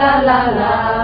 [0.00, 0.99] 啦啦啦，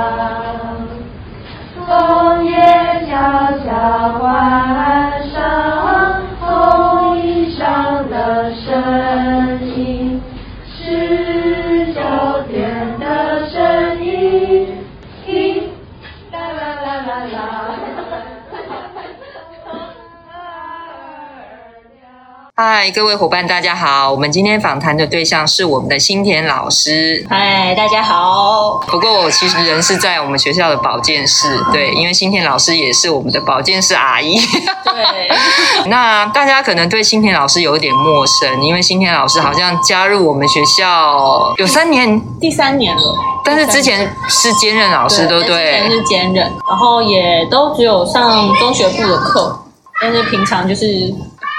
[22.86, 24.12] 嗨，各位伙伴，大家好。
[24.12, 27.26] 我们今天访谈的对象是我们的新田老师。
[27.28, 28.80] 嗨，大家好。
[28.86, 34.38] 不过我其实人是在我们学校的保健室，对，因为新田老师也是我们的保健室阿姨。
[34.38, 35.28] 对。
[35.90, 43.16] 那大家可能对新田老师有点陌生，因为新田老师好像加入我们学校有三年，第三年了。
[43.44, 45.56] 但是之前是兼任老师，对不对？
[45.56, 49.64] 对，之前是兼任，然后也都只有上中学部的课，
[50.00, 51.12] 但是平常就是。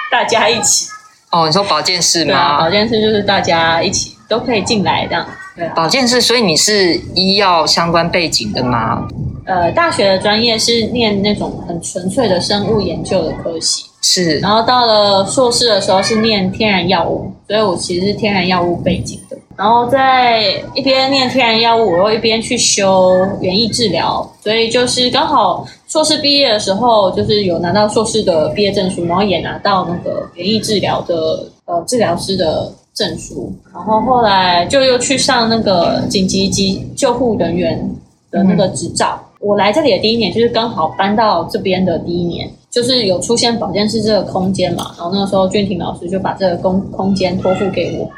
[0.09, 0.87] 大家一起
[1.31, 2.37] 哦，你说保健室吗？
[2.37, 5.25] 啊、保健室就是大家一起都可以进来这样。
[5.55, 9.07] 对、啊，保健室，所以你是医药相关背景的吗？
[9.45, 14.39] 呃，大学的专业是念那种很纯粹的生物研究的科系，是。
[14.39, 19.37] 然后到了硕士的时候是念天然药物，所以我其实是天然药物背景的。
[19.55, 20.43] 然后在
[20.75, 37.89] 一边念天然药物，我又一边去修园艺治疗，所以就是刚好硕士毕业的时候，就是有拿到硕士的毕业证书，然后也拿到那个园艺治疗的呃治疗师的证书，然后后来就又去上那个紧急急救护人员
[38.29, 39.17] 的那个执照。
[39.39, 48.09] 嗯、我来这里的第一年，就是刚好搬到这边的第一年，就是有出现保健室这个空间嘛，然后那个时候俊廷老师就把这个空空间托付给我。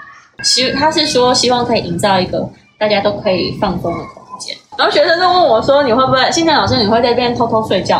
[0.44, 4.19] 希他是说希望可以营造一个大家都可以放松的空间，
[4.80, 6.32] 然后学生就问我说，你会不会？
[6.32, 7.98] 新田老师你会在这边偷偷睡觉？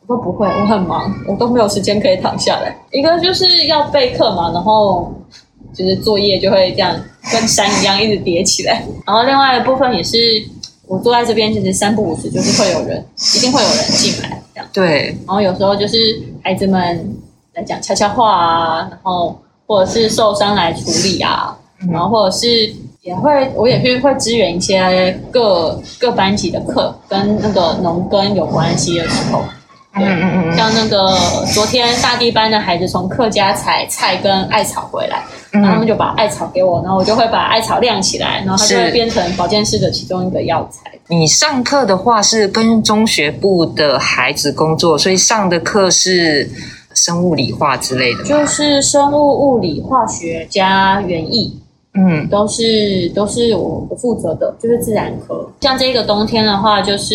[0.00, 2.74] 我说不会，我很忙，我都没有时间可以躺下来。
[2.90, 5.12] 一个就是要备课嘛，然后
[5.74, 6.98] 就是作业就会这样
[7.30, 8.82] 跟山一样一直叠起来。
[9.06, 10.16] 然后另外一部分也是
[10.86, 14.66] 我坐在这边，其实三不五时就是会有人，一定会有人进来这样。
[14.72, 15.14] 对。
[15.26, 15.96] 然后有时候就是
[16.42, 17.14] 孩子们
[17.52, 21.58] 来讲悄悄话啊，然后或者是受伤来处理啊。
[21.90, 22.72] 然后或者是
[23.02, 29.42] 也会，我也是会支援一些各各班级的课，跟那个农耕有关系的时候，
[29.94, 31.12] 嗯嗯嗯，像那个
[31.52, 40.92] 昨天大地班的孩子从客家采菜跟艾草回来，然后他们就把艾草给我，然后我就会把艾草晾起来，然后它就会变成保健室的其中一个药材。
[41.08, 46.48] 你上课的话是跟中学部的孩子工作，所以上的课是
[46.94, 51.58] 生物理化之类的，就是生物、物理、化学加园艺。
[51.94, 55.46] 嗯，都是都是我我负责的，就是自然科。
[55.60, 57.14] 像这个冬天的话，就是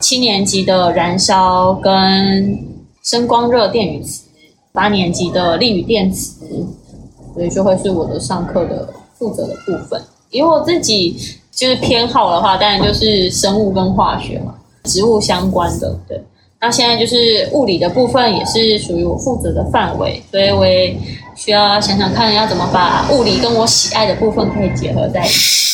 [0.00, 2.58] 七年级的燃烧跟
[3.04, 4.24] 声光热电与磁，
[4.72, 6.44] 八年级的力与电磁，
[7.34, 10.02] 所以就会是我的上课的负责的部分。
[10.30, 11.16] 因为我自己
[11.52, 15.96] 就是偏好的话，当然就是生物跟化学嘛，植物相关的。
[16.08, 16.20] 对，
[16.60, 20.96] 那现在就是物理的部分也是属于我负责的范围，所以我也。
[21.36, 25.64] 需要想想看，要怎么把物理跟我喜爱的部分可以结合在一起。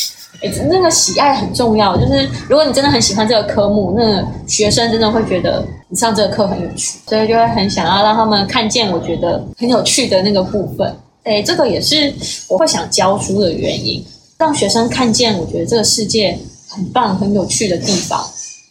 [0.43, 10.97] 诶，那个喜爱很重要，就是如果你真的很喜欢这个科目，那学生真的会觉得你上这个课很有趣，所以就会很想要让他们看见我觉得很有趣的那个部分。
[11.25, 12.11] 诶，这个也是
[12.49, 14.03] 我会想教书的原因，
[14.39, 16.39] 让学生看见我觉得这个世界
[16.71, 18.25] 很棒、很有趣的地方。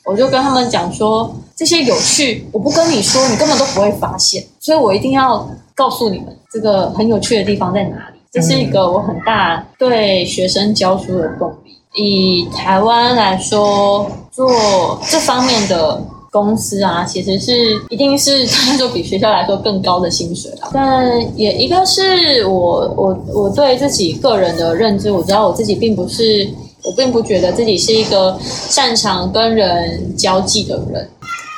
[0.06, 6.36] 我就跟他们讲说，这些有趣，我不跟你说，你根本都不会发现，所以我一定要告诉你们。
[6.52, 8.20] 这个很有趣的地方在哪里？
[8.32, 11.76] 这是一个我很大对学生教书的动力。
[11.96, 16.00] 以台湾来说，做这方面的
[16.32, 17.52] 公司啊，其实是
[17.90, 20.70] 一定是他说比学校来说更高的薪水了。
[20.72, 26.48] 但也一个是我我我对自己个人的认知，我知道我自己并不是，
[26.84, 31.10] 我并不觉得自己是一个擅长跟人交际的人。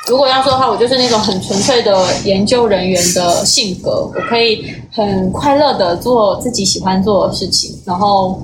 [0.08, 8.42] 如果要说的话，我就是那种很纯粹的研究人员的性格，我可以很快乐的做自己喜欢做的事情，然后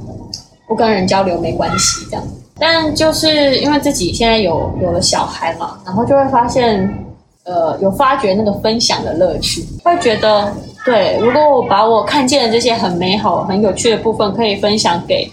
[0.69, 2.25] 不跟人交流没关系这样。
[2.60, 7.05] 但就是因为自己现在有有了小孩嘛，然后就会发现，
[7.43, 10.53] 呃，有发掘那个分享的乐趣，会觉得
[10.84, 15.28] 对，如果我把我看见的这些很美好、很有趣的部分可以分享给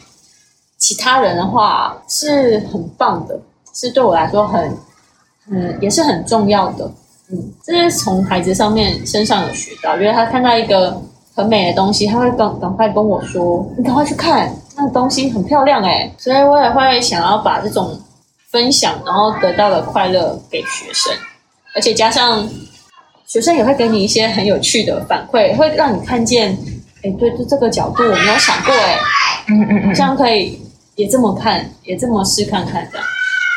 [0.79, 3.39] 其他人的话，是很棒的，
[3.75, 4.75] 是对我来说很。
[5.51, 6.89] 嗯，也是很重要的。
[7.31, 11.01] 嗯，这是从孩子上面身上有学到，觉得他看到一个
[11.33, 17.99] 很美的东西，他会赶赶快跟我说：“你赶快去看，那个东西很漂亮诶。”所以我也会想要把这种
[18.51, 21.11] 分享，然后得到的快乐给学生，
[21.73, 22.47] 而且加上
[23.25, 26.55] 学生也会给你一些很有趣的反馈，会让你看见，
[27.03, 28.97] 哎，对，就这个角度我没有想过，哎，
[29.49, 30.61] 嗯嗯嗯，这样可以
[30.95, 33.07] 也这么看，也这么试看看这样，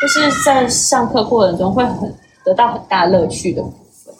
[0.01, 2.13] 就是在上课过程中会很
[2.45, 4.13] 得到很大乐趣的部分。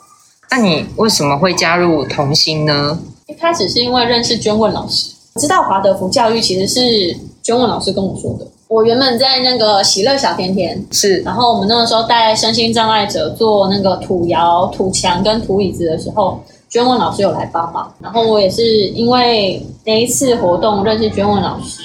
[0.52, 3.00] 那你为什么会加入童心呢？
[3.28, 8.48] 一开始是因为认识娟问老师，知道华德福教育其实是娟问老师跟我说的。
[8.68, 16.40] 我原本在那个喜乐小甜甜是，然后我们那个时候带身心障碍者做那个土窑、土墙跟土椅子的时候，
[16.70, 17.92] 娟问老师有来帮忙。
[18.00, 21.82] 然后我也是因为那一次活动认识娟问老师，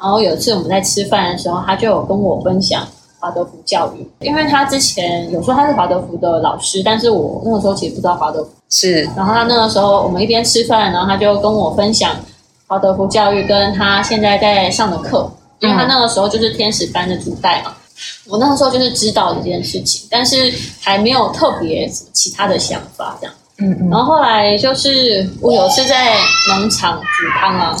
[0.00, 2.86] 然后有一次我们在吃饭的时候，他就有跟我分享
[3.22, 9.08] 华德福教育，因为他之前有说他是华德福的老师，但是我那个时候其实不知道华德福是。
[9.16, 12.16] 然后他那个时候我们一边吃饭，然后他就跟我分享
[12.66, 15.30] 华德福教育跟他现在在上的课。
[15.60, 17.72] 因为他那个时候就是天使班的主带嘛，
[18.26, 23.34] 我那个时候就是知道这件事情，但是还没有特别什么其他的想法这样。
[23.58, 23.88] 嗯嗯。
[23.88, 26.16] 然后后来就是我有次在
[26.48, 27.76] 农场煮汤啊，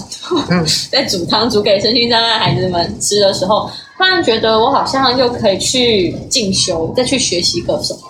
[0.50, 3.68] 嗯、 在煮汤煮给身心障碍孩子们吃的时候，
[4.02, 8.00] 突然觉得我好像又可以去进修，再去学习个什么。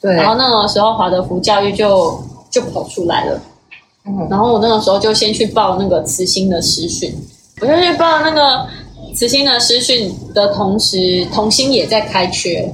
[0.00, 0.14] 对。
[0.14, 2.18] 然后那个时候华德福教育就
[2.50, 3.38] 就跑出来了。
[4.06, 4.26] 嗯。
[4.30, 7.14] 然后我那个时候就先去报那个慈心的师训，
[7.60, 8.66] 我就去报那个。
[9.14, 12.68] 慈心的师训的同时，童心也在开缺，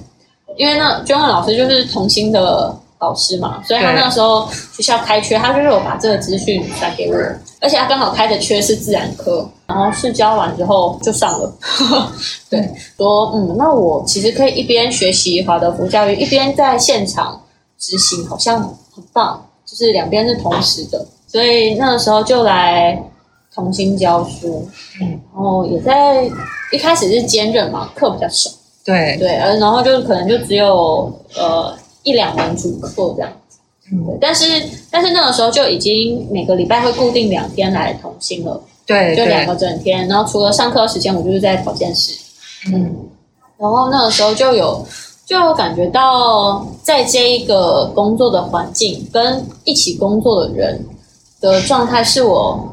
[0.56, 7.14] 因为那娟文老师就是童心的老师嘛，所以他那个时候学校开缺，他就是有把这个资讯传给我，
[7.60, 11.52] 而且他刚好开的缺是自然科，然后试教完之后就上了，
[12.50, 17.40] 对，说嗯，那我其实可以一边学习华德福教育，一边在现场
[17.78, 23.00] 执行，好像很棒，就是两边是同时的，所以那个时候就来。
[23.52, 24.64] 重新教书，
[25.02, 26.22] 嗯，然后也在
[26.70, 28.48] 一开始是兼任嘛，课比较少，
[28.84, 29.16] 对。
[29.18, 33.32] 对，然后就可能就只有呃一两门主课这样
[33.90, 34.44] 对，但是
[34.90, 42.12] 但是那个时候就已经每个礼拜会固定两天来同心了，对，就两个整天，然后除了上课时间，我就是在保健室，
[42.72, 42.94] 嗯，
[43.58, 44.87] 然后那个时候就有
[45.26, 50.84] 就有感觉到在这一个工作的环境跟一起工作的人
[51.40, 52.66] 的状态是我。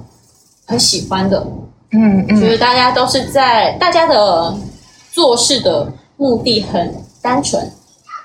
[0.70, 1.48] 很喜欢的，
[1.94, 4.54] 嗯嗯，就是大家都是在大家的
[5.14, 7.72] 做事的目的很单纯，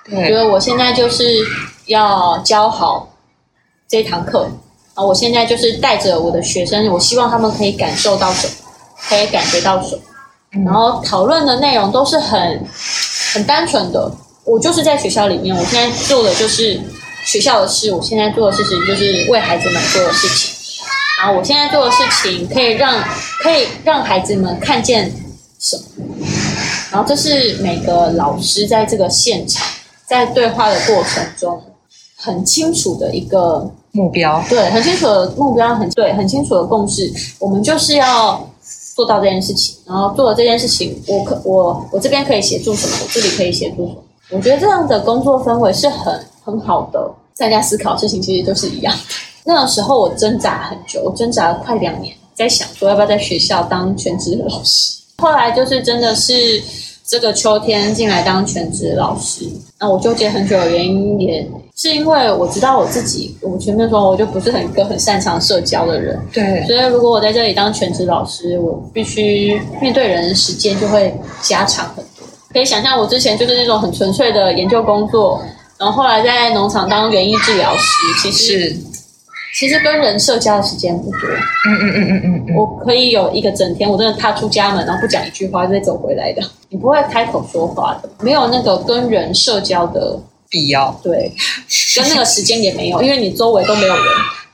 [0.04, 1.24] 对，觉得我现在就是
[1.92, 3.08] 要教好
[3.88, 4.48] 这一堂课，
[4.94, 8.54] 啊，我现在就是带着我的学生，我希望他们可以感受到什么，
[9.08, 10.02] 可以感觉到什么，
[10.54, 12.66] 嗯，然后讨论的内容都是很
[13.32, 14.10] 很单纯的，
[14.44, 16.80] 我就是在学校里面，我现在做的就是
[17.24, 20.50] 学校的事，我现在做的事情就是为孩子们做的事情。
[21.18, 23.00] 然后我现在做的事情可以让
[23.42, 25.12] 可以让孩子们看见
[25.60, 25.84] 什么？
[26.90, 29.64] 然后这是每个老师在这个现场
[30.04, 31.62] 在对话的过程中
[32.24, 37.12] 很清楚的一个目标，对，很清楚的目标，很对，很清楚的共识。
[37.40, 38.48] 我们就是要
[38.94, 42.96] 做到这件事情，然后做了这件事情，我可我我这边可以协助什么？
[43.02, 43.96] 我这里可以协助什么？
[44.30, 47.10] 我觉得这样的工作氛围是很很好的。
[47.36, 49.00] 大家思考的事情其实都是一样的。
[49.44, 55.00] 那个时候我挣扎很久，我挣扎了快两年，在想说要不要在学校当全职老师。
[55.18, 56.62] 后来就是真的是
[57.04, 59.48] 这个秋天进来当全职老师。
[59.82, 61.44] 那我纠结很久的原因，也
[61.74, 66.16] 是因为我知道我自己，我前面说我就不是很一个很擅长社交的人。
[66.32, 66.64] 对。
[66.68, 71.12] 所以如果我在这里当全职老师，我必须面对人的时间就会
[71.42, 72.24] 加长很多。
[72.52, 75.42] 可以想象我之前就是那种很纯粹的研究工作，
[75.78, 78.76] 然后后来在农场当园艺治疗师，其实是。
[79.54, 81.18] 其实跟人社交的时间不多，
[81.68, 86.42] 嗯嗯嗯嗯嗯，我可以有一个整天，我真的踏出家门，然后不讲一句话就再走回来的。
[86.70, 90.18] 你不会开口说话的，没有那个跟人社交的
[90.48, 91.30] 必要，对，
[91.96, 94.04] 跟那个时间也没有，因为你周围都没有人。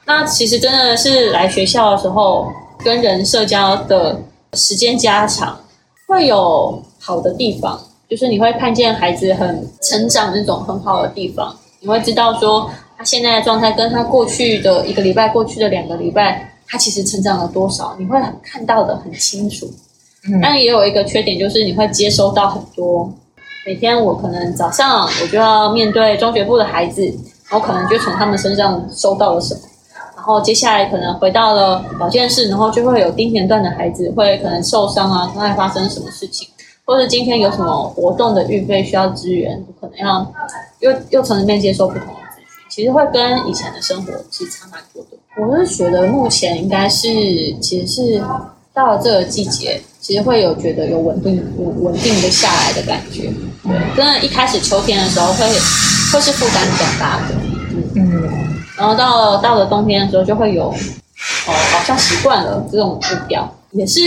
[0.04, 2.52] 那其实真的是来学校的时候，
[2.84, 4.20] 跟人社交的
[4.54, 5.60] 时间加长，
[6.08, 12.68] 会有好的地方，就是你会看见孩子很成长那种很好的地方，你会知道说。
[12.98, 17.94] 他现在的状态跟他过去的一个礼拜、过去的两个礼拜，他其实成长了多少？
[17.96, 19.70] 你会看到的很清楚。
[20.28, 23.08] 嗯，但也有一个缺点，就是你会接收到很多。
[23.64, 27.08] 每天我可能早上我就要面对中学部的孩子，
[27.52, 29.60] 我可能就从他们身上收到了什么。
[30.16, 36.48] 然后接下来可能回到了保健室，然后就会有丁田段的孩子会可能受伤啊，刚才发生什么事情，
[36.84, 40.32] 或者今天有什么活动的预备需要支援，可能要
[40.80, 42.08] 又又从里面接受不同。
[42.68, 45.16] 其实会跟以前的生活其实差蛮多的。
[45.36, 47.08] 我是觉得目前应该是，
[47.60, 48.22] 其实是
[48.72, 51.42] 到了这个季节，其实会有觉得有稳定、
[51.82, 53.32] 稳定的下来的感觉。
[53.62, 57.34] 对，真的，一开始秋天的时候会会是负担比较大的，
[57.94, 64.00] 嗯，然后到了到了冬天的时候就会有，哦，好像习惯了这种步调，也是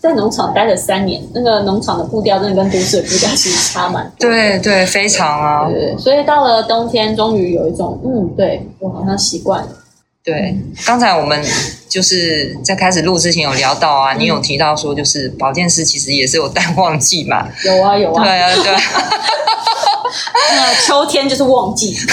[0.00, 4.28] 在农场待了三年，那个农场的步调真的跟都市的步调其实差蛮多。
[4.28, 5.70] 对对，非常啊。
[5.70, 9.68] 对，所以到了冬天，终于有一种嗯，对我好像习惯了。
[10.24, 10.56] 对，
[10.86, 11.44] 刚才我们
[11.88, 17.46] 就是在开始录之前有聊到啊，嗯、你有提到说，就是保健师其实也是有淡旺季嘛。
[17.64, 18.24] 有啊有啊。
[18.24, 18.80] 对啊对啊。
[20.54, 21.96] 那秋天就是旺季。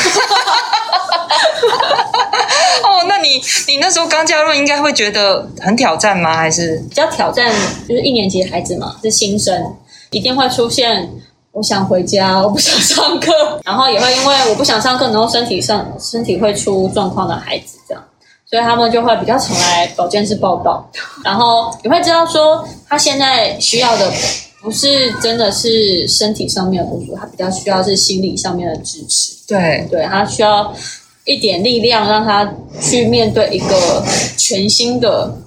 [2.84, 6.36] 哦，那你你那时候刚加入，应该会觉得很挑战吗？
[6.36, 7.54] 还是比较挑战？
[7.88, 9.76] 就是一年级的孩子嘛，是新生，
[10.10, 11.10] 一定会出现
[11.52, 13.32] 我想回家，我不想上课，
[13.64, 18.04] 然后也会因为我不想上课，然后身体上身体会出状况的孩子，这样，
[18.50, 20.90] 所以他们就会比较常来保健室报道，
[21.24, 24.12] 然后你会知道说他现在需要的
[24.62, 30.74] 不是真的是身体上面的不足，他比较需要是心理上面的支持，对，对他需要。
[31.24, 32.52] 一点力量，让他
[32.82, 34.04] 去面对一个
[34.38, 35.38] 全新的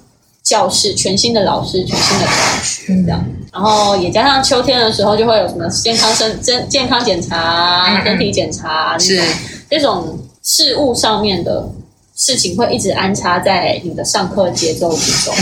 [0.41, 3.25] 教室、全新的老师、全新的同学，这样。
[3.51, 9.21] 然后也加上秋天的时候，就会有什么健康身、健健康检查、身体检查，是
[9.69, 11.69] 这种事物上面的
[12.15, 15.33] 事情，会一直安插在你的上课节奏之中。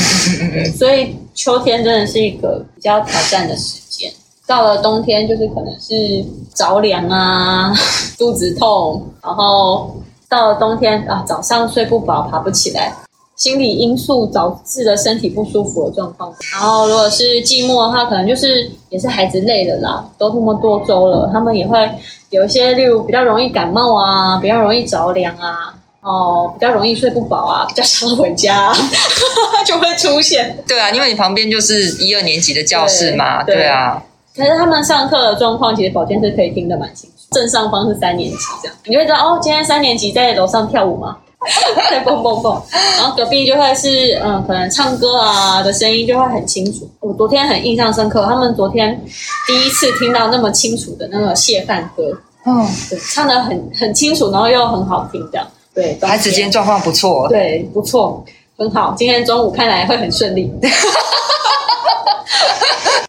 [0.78, 4.12] 所以秋天真的是一个比较挑战的时间。
[4.46, 7.74] 到了冬天，就是可能是着凉啊，
[8.20, 9.96] 肚子痛，然后。
[10.30, 12.92] 到了冬天啊，早上睡不饱，爬不起来，
[13.36, 16.34] 心理因素导致的身体不舒服的状况。
[16.52, 21.88] 然后，如果是寂寞的话，可能就是也是孩子累了啦，都这么多周了，他们也会
[22.32, 25.73] 有一些，例如比较容易感冒啊，比较容易着凉啊，
[26.04, 28.74] 哦，比较容易睡不饱啊， 比较想回家，
[29.66, 30.56] 就会出现。
[30.68, 34.02] 对啊，因为你旁边就是一二年级的教室嘛，对，对啊。
[34.36, 37.16] 可是他们上课的状况，其实保健室可以听得蛮清楚。
[37.32, 39.40] 正上方是三年级，这样你会知道哦。
[39.42, 41.18] 今天三年级在楼上跳舞吗？
[41.90, 42.62] 在蹦蹦蹦。
[42.98, 46.90] 然后隔壁就会是嗯，可能唱歌啊的声音就会很清楚。
[47.00, 49.00] 我昨天很印象深刻，他们昨天
[49.48, 52.04] 第一次听到那么清楚的那个谢饭歌，
[52.46, 55.98] 嗯，对，唱的很很清楚，然后又很好听，这样对。
[56.02, 58.24] 孩子今天状况不错，对，不错，
[58.58, 58.94] 很好。
[58.98, 60.52] 今天中午看来会很顺利。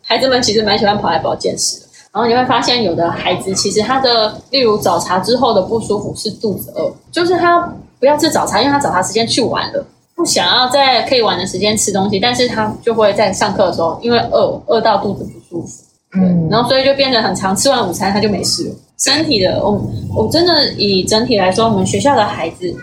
[0.03, 1.81] 孩子们其实蛮喜欢跑来保健室。
[2.13, 7.61] 然后你会发现，有的孩子其实他的，例如早茶之后的不舒服是肚子饿，就是他
[7.99, 15.83] 不要吃早茶，因为他早茶时间去晚了，不想要在可以玩的时间吃东西，但是他就会在上课的时候，因为饿饿到肚子不舒服，
[16.15, 18.75] 嗯，然后所以就变得很常，吃完午餐他就没事了。
[18.99, 19.81] 身体的，我
[20.15, 22.75] 我真的以整体来说，我们学校的孩子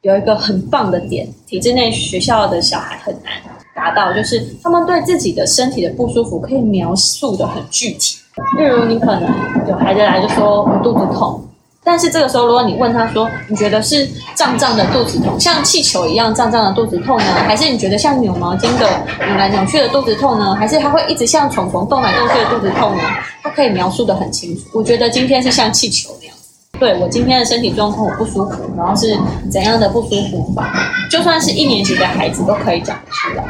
[0.00, 3.32] 有一个很棒的点，体制内学校的小孩很难
[3.74, 8.18] 达到，就是他们对自己的身体的不舒服可以描述的很具体。
[8.58, 9.30] 例如，你可能
[9.68, 11.42] 有孩子来就说我肚子痛，
[11.84, 18.88] 但是这个时候，如果你问他说，你觉得是胀胀的肚子痛，像气球一样胀胀的肚子痛呢，还是你觉得像扭毛巾的
[19.26, 23.02] 扭来扭去的肚子痛呢，还是他会一直像虫虫动来动去的肚子痛呢？
[23.42, 24.62] 他可以描述得很清楚。
[24.72, 26.36] 我觉得今天是像气球那样，
[26.78, 29.18] 对，我今天的身体状况我不舒服，然后是
[29.50, 30.72] 怎样的不舒服法，
[31.10, 33.44] 就算是一年级的孩子都可以讲出来。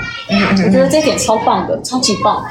[0.65, 2.43] 我觉得这点超棒的，超级棒。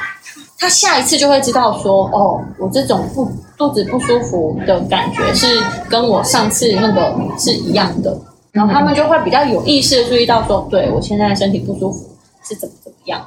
[0.62, 3.28] 他下一次就会知道说，哦，我这种不
[3.58, 8.16] 肚子不舒服的感觉是跟我上次那个是一样的，
[8.52, 12.08] 然后他们就会比较有意识的注意到说，对，我现在身体不舒服
[12.48, 13.20] 是怎么怎么样，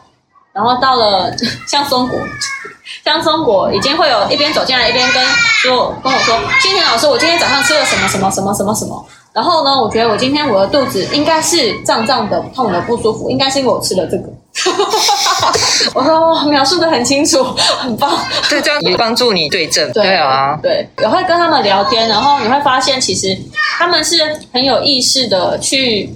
[0.53, 1.35] 然后到了
[1.67, 2.17] 像松果，
[3.05, 5.21] 像松果已经会有一边走进来一边跟
[5.61, 9.05] 说跟我说，心婷老师，我今天早上吃了什么什么什么什么什么。
[9.33, 14.29] 然后呢，我觉得我今天我的肚子应该是胀胀的、痛的、不舒服，应该是因为我吃了这个。
[15.95, 17.43] 我说描述的很清楚，
[17.79, 18.17] 很棒。
[18.49, 19.91] 对，这样也帮助你对症。
[19.93, 23.37] 对啊，对，也会跟他们聊天，然后你会发现，其实
[23.79, 24.17] 他们是
[24.53, 26.09] 很有意识的去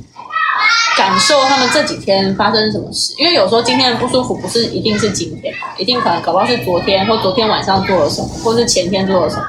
[0.96, 3.12] 感受他们这几天发生什么事。
[3.18, 9.42] 因为有时候今天的不舒服不是一定是今天，一定可能搞不好是昨天或昨天晚上做了什么，或是前天做了什么。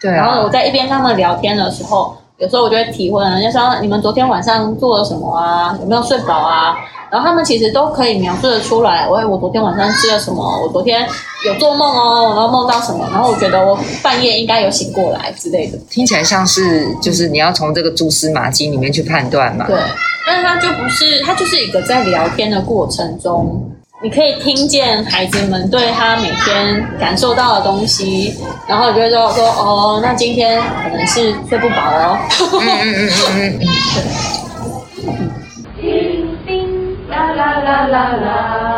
[0.00, 0.16] 对啊。
[0.16, 2.16] 然后我在一边跟他们聊天的时候。
[2.38, 5.76] 有时候我就会提问，就说你们昨天晚上做了什么啊？
[5.80, 6.74] 有没有睡饱啊？
[7.12, 9.06] 然后他们其实都可以描述的出来。
[9.06, 10.62] 我我昨天晚上吃了什么？
[10.62, 11.06] 我昨天
[11.44, 13.06] 有做梦哦，然后梦到什么？
[13.12, 15.76] 然后我觉得我半夜应该有醒过来之类的。
[15.90, 19.66] 听起来像是就是你要从这个蛛丝马迹里面去判断嘛。
[19.66, 19.78] 对，
[20.26, 23.68] 但是它就不是，它就是一个在聊天的过程中。
[24.02, 28.34] 你可以听见孩子们对他每天感受到的东西，
[28.66, 32.18] 然后你就会说说哦，那今天可能是睡不饱哦。
[32.60, 33.66] 嗯嗯嗯嗯
[37.72, 38.71] 叮啦啦啦啦啦。